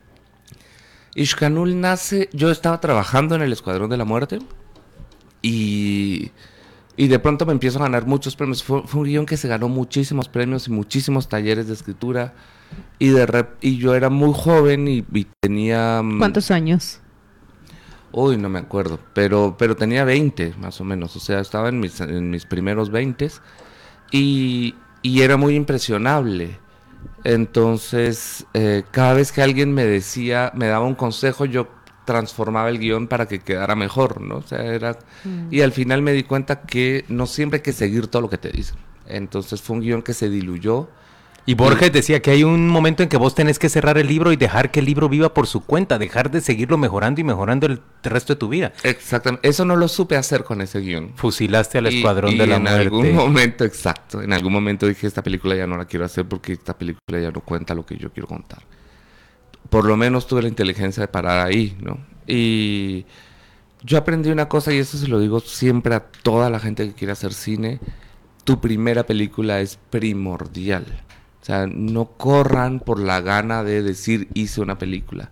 [1.16, 4.40] Ishkanul nace, yo estaba trabajando en el Escuadrón de la Muerte
[5.42, 6.32] y,
[6.96, 8.64] y de pronto me empiezo a ganar muchos premios.
[8.64, 12.34] Fue, fue, un guion que se ganó muchísimos premios y muchísimos talleres de escritura.
[13.00, 16.02] Y, de rep, y yo era muy joven y, y tenía...
[16.20, 17.02] ¿Cuántos años?
[18.14, 21.80] Uy, no me acuerdo, pero, pero tenía 20 más o menos, o sea, estaba en
[21.80, 23.32] mis, en mis primeros 20
[24.12, 26.60] y, y era muy impresionable.
[27.24, 31.68] Entonces, eh, cada vez que alguien me decía, me daba un consejo, yo
[32.06, 34.38] transformaba el guion para que quedara mejor, ¿no?
[34.38, 34.98] O sea, era...
[35.24, 35.48] Mm.
[35.52, 38.38] Y al final me di cuenta que no siempre hay que seguir todo lo que
[38.38, 38.78] te dicen.
[39.08, 40.90] Entonces fue un guion que se diluyó.
[41.46, 44.32] Y Borges decía que hay un momento en que vos tenés que cerrar el libro
[44.32, 47.66] y dejar que el libro viva por su cuenta, dejar de seguirlo mejorando y mejorando
[47.66, 48.74] el resto de tu vida.
[48.84, 49.50] Exactamente.
[49.50, 51.14] Eso no lo supe hacer con ese guion.
[51.16, 52.82] Fusilaste al escuadrón y, de la en muerte.
[52.82, 54.22] En algún momento, exacto.
[54.22, 57.32] En algún momento dije, esta película ya no la quiero hacer porque esta película ya
[57.32, 58.62] no cuenta lo que yo quiero contar.
[59.70, 61.98] Por lo menos tuve la inteligencia de parar ahí, ¿no?
[62.28, 63.06] Y
[63.84, 66.94] yo aprendí una cosa y eso se lo digo siempre a toda la gente que
[66.94, 67.80] quiere hacer cine.
[68.44, 70.86] Tu primera película es primordial.
[71.42, 75.32] O sea, no corran por la gana de decir hice una película.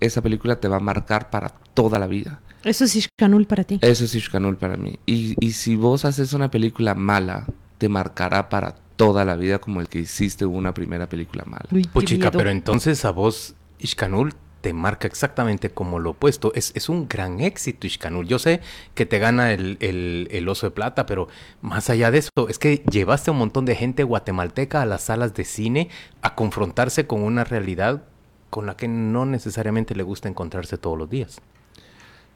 [0.00, 2.40] Esa película te va a marcar para toda la vida.
[2.62, 3.78] Eso es Ishkanul para ti.
[3.80, 4.98] Eso es Ishkanul para mí.
[5.06, 7.46] Y, y si vos haces una película mala,
[7.78, 11.66] te marcará para toda la vida como el que hiciste una primera película mala.
[11.70, 16.52] Uy, pues chica, pero entonces a vos, Ishkanul, te marca exactamente como lo opuesto.
[16.54, 18.26] Es, es un gran éxito, Ishkanul.
[18.26, 18.60] Yo sé
[18.94, 21.28] que te gana el, el, el, oso de plata, pero
[21.60, 25.02] más allá de eso, es que llevaste a un montón de gente guatemalteca a las
[25.02, 25.88] salas de cine
[26.22, 28.02] a confrontarse con una realidad
[28.50, 31.40] con la que no necesariamente le gusta encontrarse todos los días.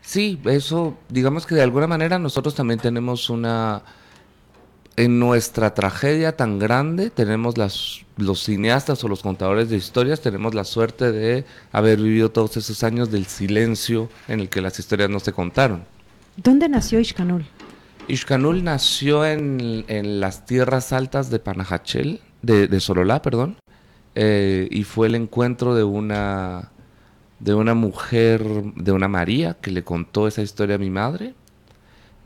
[0.03, 3.83] Sí, eso, digamos que de alguna manera nosotros también tenemos una
[4.97, 10.55] en nuestra tragedia tan grande tenemos las, los cineastas o los contadores de historias, tenemos
[10.55, 15.11] la suerte de haber vivido todos esos años del silencio en el que las historias
[15.11, 15.85] no se contaron.
[16.37, 17.47] ¿Dónde nació Ishkanul?
[18.09, 23.57] Ishkanul nació en, en, las tierras altas de Panajachel, de, de Sololá, perdón,
[24.15, 26.71] eh, y fue el encuentro de una,
[27.39, 28.43] de una mujer,
[28.75, 31.35] de una María, que le contó esa historia a mi madre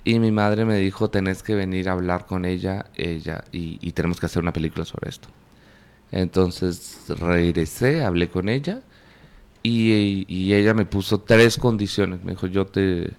[0.04, 3.92] y mi madre me dijo, tenés que venir a hablar con ella, ella, y, y,
[3.92, 5.28] tenemos que hacer una película sobre esto.
[6.12, 8.82] Entonces regresé, hablé con ella,
[9.62, 12.24] y, y ella me puso tres condiciones.
[12.24, 13.14] Me dijo, yo te,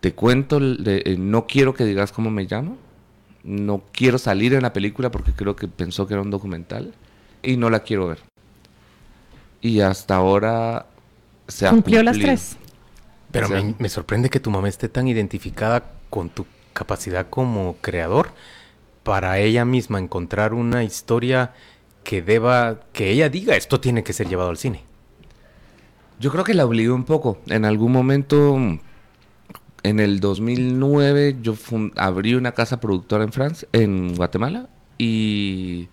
[0.00, 2.78] te cuento, de, no quiero que digas cómo me llamo,
[3.44, 6.94] no quiero salir en la película porque creo que pensó que era un documental,
[7.42, 8.20] y no la quiero ver.
[9.60, 10.86] y hasta ahora
[11.48, 12.18] se ha Cumplió las cumplido.
[12.18, 12.58] tres.
[13.34, 17.26] Pero O sea- me, me sorprende que tu mamá esté tan identificada con tu capacidad
[17.28, 18.30] como creador
[19.02, 21.52] para ella misma encontrar una historia
[22.04, 24.82] que deba, que ella diga, esto tiene que ser llevado al cine.
[26.20, 27.38] Yo creo que la obligué un poco.
[27.48, 28.56] En algún momento,
[29.82, 31.54] en el 2009, yo
[31.96, 35.88] abrí una casa productora en Francia, en Guatemala, y,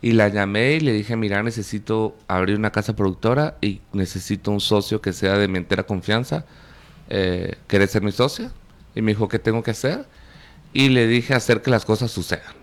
[0.00, 4.60] y la llamé y le dije, mira, necesito abrir una casa productora y necesito un
[4.60, 6.46] socio que sea de mi entera confianza.
[7.10, 8.50] Eh, ¿Querés ser mi socia?
[8.94, 10.06] Y me dijo, ¿qué tengo que hacer?
[10.72, 12.54] Y le dije, hacer que las cosas sucedan.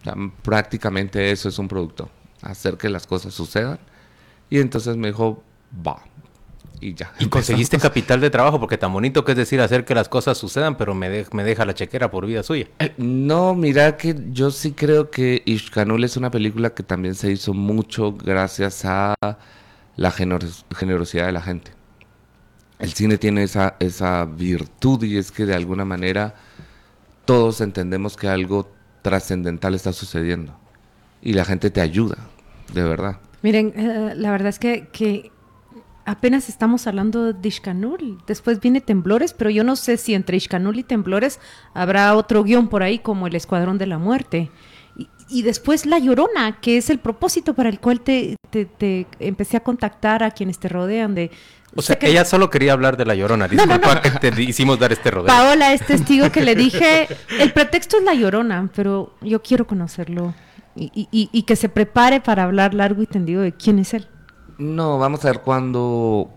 [0.00, 2.10] O sea, prácticamente eso es un producto,
[2.42, 3.78] hacer que las cosas sucedan.
[4.50, 5.42] Y entonces me dijo,
[5.86, 6.02] va.
[6.80, 7.12] Y ya.
[7.18, 10.36] Y conseguiste capital de trabajo, porque tan bonito que es decir hacer que las cosas
[10.36, 12.66] sucedan, pero me, de- me deja la chequera por vida suya.
[12.78, 17.30] Eh, No, mira que yo sí creo que Ishkanul es una película que también se
[17.32, 19.14] hizo mucho gracias a
[19.96, 21.72] la generos- generosidad de la gente.
[22.78, 26.34] El cine tiene esa, esa virtud y es que de alguna manera
[27.24, 28.70] todos entendemos que algo
[29.02, 30.58] trascendental está sucediendo
[31.22, 32.16] y la gente te ayuda,
[32.72, 33.18] de verdad.
[33.42, 35.30] Miren, eh, la verdad es que, que
[36.04, 38.18] apenas estamos hablando de Ishkanul.
[38.26, 41.40] Después viene Temblores, pero yo no sé si entre Ishkanul y Temblores
[41.74, 44.50] habrá otro guion por ahí como El Escuadrón de la Muerte.
[44.96, 49.06] Y, y después La Llorona, que es el propósito para el cual te, te- te
[49.18, 51.30] empecé a contactar a quienes te rodean de...
[51.78, 53.46] O sea, que ella solo quería hablar de la llorona.
[53.48, 55.26] No, no, Disculpa que te hicimos dar este rodeo.
[55.26, 57.06] Paola es testigo que le dije,
[57.38, 60.32] el pretexto es La Llorona, pero yo quiero conocerlo
[60.74, 63.92] y, y- y- y que se prepare para hablar largo y tendido de quién es
[63.92, 64.06] él.
[64.56, 66.30] No, vamos a ver, cuando,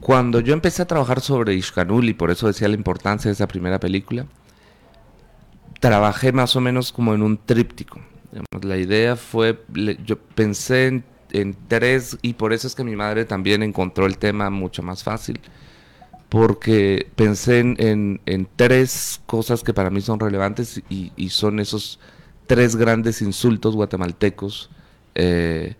[0.00, 3.46] cuando yo empecé a trabajar sobre Ishkanul, y por eso decía la importancia de esa
[3.48, 4.24] primera película,
[5.80, 8.00] trabajé más o menos como en un tríptico.
[8.62, 9.60] La idea fue,
[10.04, 14.50] yo pensé en, tres, y por eso es que mi madre también encontró el tema
[14.50, 15.40] mucho más fácil,
[16.28, 21.58] porque pensé en, en- en tres cosas que para mí son relevantes y, y son
[21.58, 21.98] esos
[22.46, 24.70] tres grandes insultos guatemaltecos.
[25.16, 25.74] eh,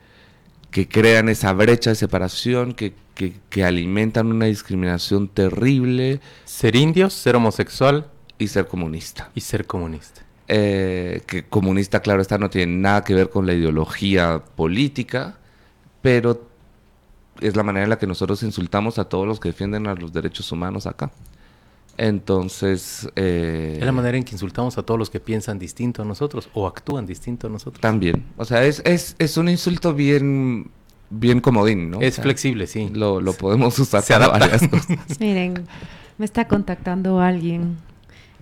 [0.72, 7.10] que crean esa brecha de separación, que, que- que alimentan una discriminación terrible Ser indio,
[7.10, 8.08] ser homosexual
[8.44, 9.31] y ser comunista.
[9.35, 10.22] y ser comunista.
[10.48, 15.38] Eh, que comunista, claro está, no tiene nada que ver con la ideología política,
[16.03, 16.48] pero
[17.40, 20.12] es la manera en la que nosotros insultamos a todos los que defienden a los
[20.12, 21.11] derechos humanos acá.
[21.96, 23.09] Entonces...
[23.16, 26.48] eh, Es la manera en que insultamos a todos los que piensan distinto a nosotros
[26.55, 27.81] o actúan distinto a nosotros.
[27.81, 28.24] También.
[28.37, 30.70] O sea, es, es, es un insulto bien,
[31.11, 32.00] bien comodín, ¿no?
[32.00, 32.90] Es O sea, flexible, sí.
[32.92, 34.46] Lo, lo podemos usar Se para adapta.
[34.48, 34.98] varias cosas.
[35.20, 35.66] Miren,
[36.18, 37.76] me está contactando alguien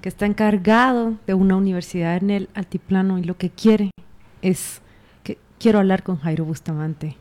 [0.00, 3.90] que está encargado de una universidad en el altiplano y lo que quiere
[4.42, 4.80] es
[5.22, 7.16] que quiero hablar con Jairo Bustamante.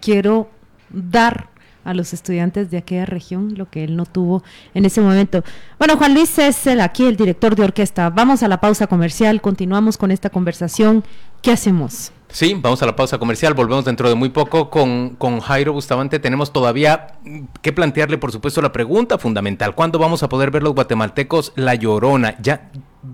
[0.00, 0.50] Quiero
[0.90, 1.48] dar
[1.84, 4.42] a los estudiantes de aquella región lo que él no tuvo
[4.74, 5.42] en ese momento.
[5.78, 8.10] Bueno, Juan Luis es el, aquí el director de orquesta.
[8.10, 11.04] Vamos a la pausa comercial, continuamos con esta conversación.
[11.42, 12.12] ¿Qué hacemos?
[12.28, 16.20] Sí, vamos a la pausa comercial, volvemos dentro de muy poco con, con Jairo Bustamante.
[16.20, 17.18] Tenemos todavía
[17.60, 19.74] que plantearle, por supuesto, la pregunta fundamental.
[19.74, 22.36] ¿Cuándo vamos a poder ver los guatemaltecos La Llorona?
[22.40, 22.70] Ya,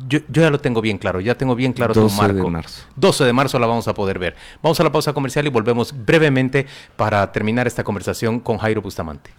[0.06, 2.50] yo, yo ya lo tengo bien claro, ya tengo bien claro su 12 de marco.
[2.50, 2.82] marzo.
[2.96, 4.36] 12 de marzo la vamos a poder ver.
[4.62, 9.30] Vamos a la pausa comercial y volvemos brevemente para terminar esta conversación con Jairo Bustamante.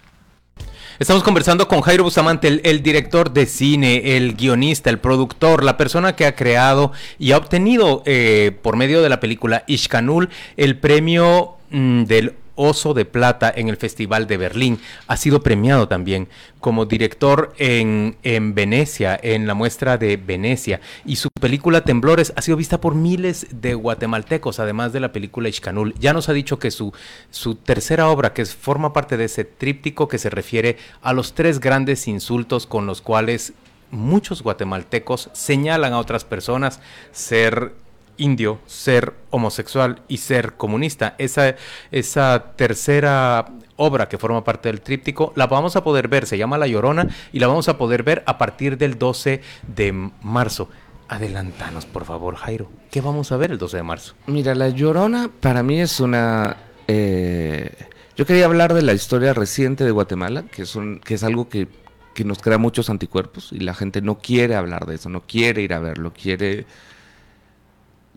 [0.99, 6.15] Estamos conversando con Jairo Bustamante, el, director de cine, el guionista, el productor, la persona
[6.15, 11.57] que ha creado y ha obtenido eh, por medio de la película Ishkanul el premio
[11.69, 14.79] mm, del Oso de Plata en el Festival de Berlín.
[15.07, 16.27] Ha sido premiado también
[16.59, 20.81] como director en, en Venecia, en la muestra de Venecia.
[21.05, 25.47] Y su película Temblores ha sido vista por miles de guatemaltecos, además de la película
[25.47, 25.93] Ishkanul.
[25.99, 26.91] Ya nos ha dicho que su,
[27.29, 31.59] su tercera obra, que forma parte de ese tríptico que se refiere a los tres
[31.59, 33.53] grandes insultos con los cuales
[33.91, 37.73] muchos guatemaltecos señalan a otras personas ser
[38.17, 41.15] indio, ser homosexual y ser comunista.
[41.17, 41.55] Esa,
[41.91, 46.57] esa tercera obra que forma parte del tríptico la vamos a poder ver, se llama
[46.57, 49.41] La Llorona y la vamos a poder ver a partir del 12
[49.75, 50.69] de marzo.
[51.09, 52.69] Adelantanos, por favor, Jairo.
[52.91, 54.13] ¿Qué vamos a ver el 12 de marzo?
[54.25, 56.57] Mira, La Llorona para mí es una...
[56.87, 57.71] eh,
[58.15, 61.47] yo quería hablar de la historia reciente de Guatemala, que es, un, que es algo
[61.49, 61.67] que,
[62.15, 65.61] que nos crea muchos anticuerpos y la gente no quiere hablar de eso, no quiere
[65.61, 66.65] ir a verlo, quiere...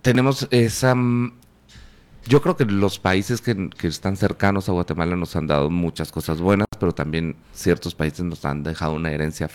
[0.03, 0.95] Tenemos esa...
[0.95, 1.33] mm,
[2.27, 6.13] Yo creo que los países que, que están cercanos a Guatemala nos han dado muchas
[6.13, 9.49] cosas buenas, pero también ciertos países nos han dejado una herencia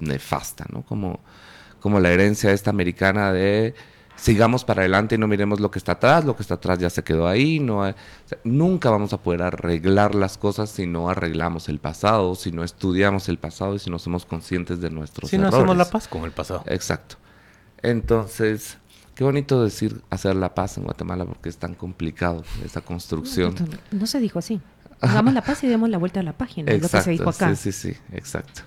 [0.00, 0.82] nefasta, ¿no?
[0.82, 1.20] Como,
[1.80, 3.74] como la herencia esta americana de
[4.16, 6.88] sigamos para adelante y no miremos lo que está atrás, lo que está atrás ya
[6.88, 7.92] se quedó ahí, no
[8.44, 13.28] nunca vamos a poder arreglar las cosas si no arreglamos el pasado, si no estudiamos
[13.28, 15.50] el pasado y si no somos conscientes de nuestros si errores.
[15.50, 16.62] Si no hacemos la paz con el pasado.
[16.66, 17.16] Exacto.
[17.82, 18.78] Entonces,
[19.14, 23.54] qué bonito decir hacer la paz en Guatemala porque es tan complicado esa construcción.
[23.90, 24.60] No, se dijo así.
[25.00, 27.30] Hagamos la paz y demos la vuelta a la página, exacto, lo que se dijo
[27.30, 27.54] acá.
[27.54, 28.62] Sí, sí, sí, exacto.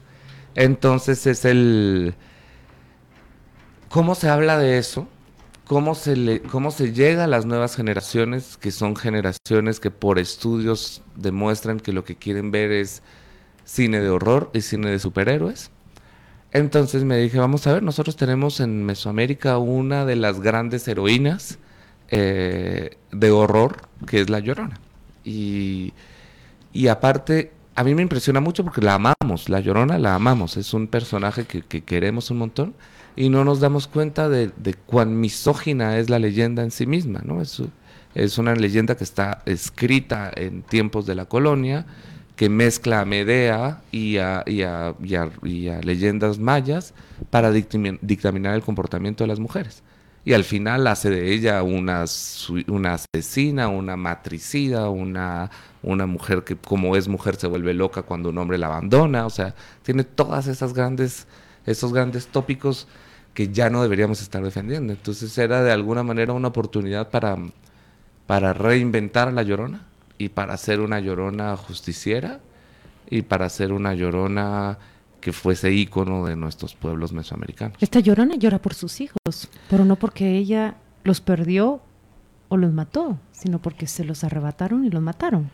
[0.55, 2.15] Entonces es el...
[3.89, 5.07] ¿Cómo se habla de eso?
[5.67, 10.17] cómo se, le, cómo se llega a las nuevas generaciones, que son generaciones que por
[10.17, 13.01] estudios demuestran que lo que quieren ver es
[13.65, 15.71] cine de horror y cine de superhéroes.
[16.51, 21.60] Entonces me dije, vamos a ver, nosotros tenemos en Mesoamérica una de las grandes heroínas
[22.10, 24.79] eh, de horror, que es La Llorona.
[25.23, 25.93] Y,
[26.71, 30.73] y, aparte, a mí me impresiona mucho porque la amamos, La Llorona la amamos, es
[30.73, 32.73] un personaje que, que queremos un montón
[33.17, 34.51] y no nos damos cuenta de,
[34.86, 37.41] cuán misógina es la leyenda en sí misma, ¿no?
[37.41, 37.62] Es,
[38.13, 41.88] es una leyenda que está escrita en tiempos de la colonia,
[42.38, 44.93] que mezcla a Medea y a, y a,
[45.82, 46.93] leyendas mayas
[47.32, 49.82] para dictaminar el comportamiento de las mujeres.
[50.23, 52.06] Y al final hace de ella una,
[52.67, 55.50] una asesina, una matricida, una,
[55.82, 59.26] una mujer que como es mujer se vuelve loca cuando un hombre la abandona.
[59.26, 61.26] O sea, tiene todas esas grandes,
[61.65, 62.88] esos grandes tópicos
[63.34, 64.93] que ya no deberíamos estar defendiendo.
[64.93, 67.36] Entonces era de alguna manera una oportunidad para,
[68.28, 69.87] para reinventar a la llorona
[70.17, 72.39] y para hacer una llorona justiciera
[73.10, 74.77] y para hacer una llorona
[75.21, 77.77] que fuese ícono de nuestros pueblos mesoamericanos.
[77.82, 81.82] Esta llorona llora por sus hijos, pero no porque ella los perdió
[82.49, 85.49] o los mató, sino porque se los arrebataron y los mataron.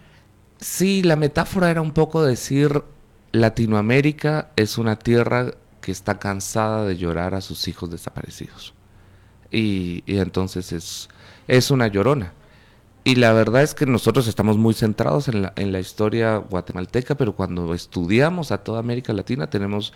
[0.60, 2.84] Sí, la metáfora era un poco decir,
[3.32, 8.74] Latinoamérica es una tierra que está cansada de llorar a sus hijos desaparecidos.
[9.52, 11.10] Y, entonces es,
[11.48, 12.34] es una llorona.
[13.04, 17.16] Y la verdad es que nosotros estamos muy centrados en la, en la historia guatemalteca,
[17.16, 19.92] pero cuando estudiamos a toda América Latina tenemos,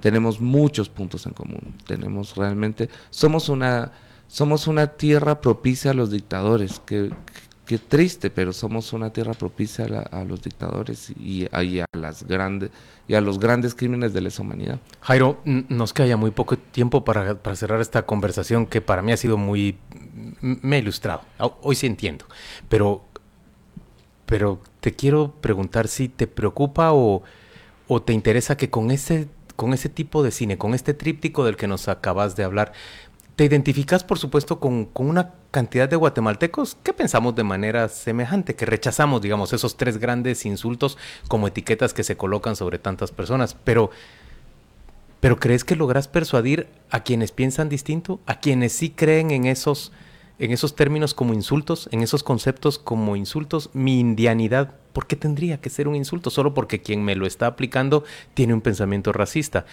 [0.00, 1.74] tenemos muchos puntos en común.
[1.86, 3.92] Tenemos realmente, somos una,
[4.28, 7.10] somos una tierra propicia a los dictadores, que,
[7.68, 12.70] qué triste, pero somos una tierra propicia a, los dictadores y, a, las grandes
[13.06, 14.80] y a los grandes crímenes de lesa humanidad.
[15.02, 19.18] Jairo, nos queda ya muy poco tiempo para, cerrar esta conversación que para mí ha
[19.18, 19.76] sido muy
[20.40, 21.20] me ha ilustrado.
[21.60, 22.24] Hoy sí entiendo,
[22.70, 23.04] pero
[24.24, 27.22] pero te quiero preguntar si te preocupa o,
[27.86, 31.56] o te interesa que con ese con ese tipo de cine, con este tríptico del
[31.56, 32.72] que nos acabas de hablar,
[33.38, 38.66] ¿Te identificas, por supuesto, con, una cantidad de guatemaltecos que pensamos de manera semejante, que
[38.66, 40.98] rechazamos, digamos, esos tres grandes insultos
[41.28, 43.54] como etiquetas que se colocan sobre tantas personas?
[43.62, 43.92] Pero,
[45.20, 49.92] pero ¿crees que logras persuadir a quienes piensan distinto, a quienes sí creen en esos
[50.38, 55.60] en esos términos como insultos, en esos conceptos como insultos, mi indianidad, ¿por qué tendría
[55.60, 56.30] que ser un insulto?
[56.30, 59.66] Solo porque quien me lo está aplicando tiene un pensamiento racista.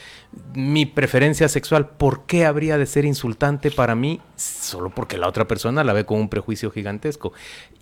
[0.55, 4.21] Mi preferencia sexual, ¿por qué habría de ser insultante para mí?
[4.35, 7.33] Solo porque la otra persona la ve con un prejuicio gigantesco.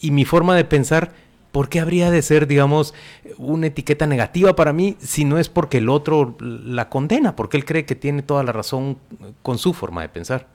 [0.01, 1.13] Y mi forma de pensar,
[1.53, 2.93] ¿por qué habría de ser, digamos,
[3.37, 7.63] una etiqueta negativa para mí si no es porque el otro la condena, porque él
[7.63, 8.97] cree que tiene toda la razón
[9.41, 10.52] con su forma de pensar?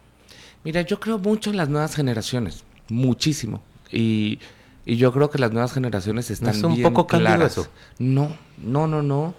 [0.68, 3.62] Mira, yo creo mucho en las nuevas generaciones, muchísimo.
[3.90, 4.38] Y,
[4.84, 7.52] yo creo que las nuevas generaciones están ¿No es un poco claras.
[7.52, 7.68] Eso?
[7.98, 9.32] No, no, no, no.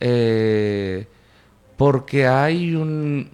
[0.00, 1.06] Eh,
[1.76, 3.30] porque hay un...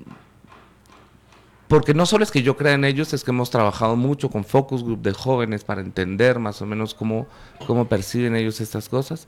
[1.68, 4.44] Porque no solo es que yo crea en ellos, es que hemos trabajado mucho con
[4.44, 7.28] focus group de jóvenes para entender más o menos cómo,
[7.66, 9.26] cómo perciben ellos estas cosas.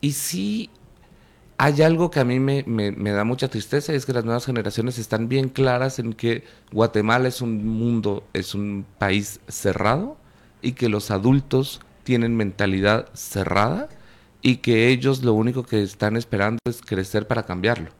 [0.00, 0.70] Y sí
[1.60, 2.62] hay algo que a mí me,
[3.12, 7.26] da mucha tristeza y es que las nuevas generaciones están bien claras en que Guatemala
[7.26, 10.16] es un mundo, es un país cerrado
[10.62, 13.88] y que los adultos tienen mentalidad cerrada
[14.40, 17.90] y que ellos lo único que están esperando es crecer para cambiarlo.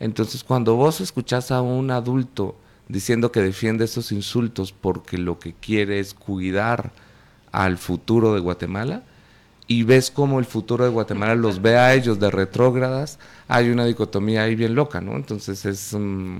[0.00, 2.56] Entonces cuando vos escuchás a un adulto
[2.88, 6.90] diciendo que defiende esos insultos porque lo que quiere es cuidar
[7.52, 9.04] al futuro de Guatemala,
[9.68, 13.84] y ves cómo el futuro de Guatemala los ve a ellos de retrógradas, hay una
[13.84, 15.14] dicotomía ahí bien loca, ¿no?
[15.14, 15.94] Entonces es...
[15.96, 16.38] Mm,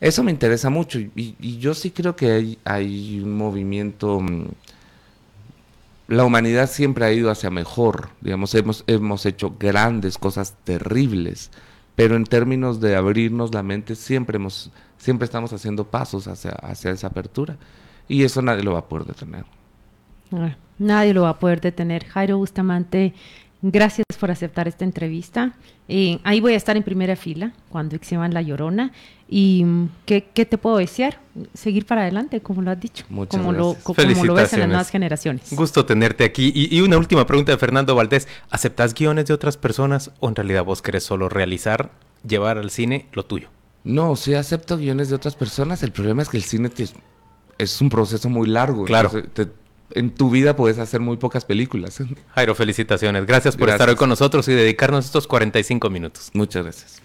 [0.00, 4.20] eso me interesa mucho y, yo sí creo que hay, hay un movimiento...
[4.20, 4.46] Mm,
[6.06, 11.50] la humanidad siempre ha ido hacia mejor, digamos, hemos, hemos hecho grandes cosas terribles,
[11.96, 16.90] pero en términos de abrirnos la mente siempre, hemos, siempre estamos haciendo pasos hacia, hacia
[16.90, 17.56] esa apertura
[18.06, 19.46] y eso nadie lo va a poder detener.
[20.78, 22.04] Nadie lo va a poder detener.
[22.04, 23.14] Jairo Bustamante,
[23.62, 25.54] gracias por aceptar esta entrevista.
[25.88, 28.92] Eh, ahí voy a estar en primera fila cuando exhiban La Llorona.
[29.28, 31.20] ¿Y mm, qué, te puedo desear?
[31.54, 33.04] Seguir para adelante, como lo has dicho.
[33.08, 35.52] Muchas como Lo, como lo ves en las nuevas generaciones.
[35.52, 36.52] Gusto tenerte aquí.
[36.54, 38.28] Y, y, una última pregunta de Fernando Valdés.
[38.50, 41.90] ¿Aceptas guiones de otras personas o en realidad vos querés solo realizar,
[42.26, 43.48] llevar al cine lo tuyo?
[43.84, 45.82] No, sí acepto guiones de otras personas.
[45.82, 46.70] El problema es que el cine
[47.58, 48.84] es un proceso muy largo.
[48.84, 49.10] Claro.
[49.94, 52.02] En tu vida puedes hacer muy pocas películas.
[52.34, 53.26] Jairo, felicitaciones.
[53.26, 56.30] Gracias por estar hoy con nosotros y dedicarnos estos 45 minutos.
[56.34, 57.02] Muchas gracias.